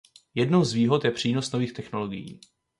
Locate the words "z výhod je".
0.63-1.11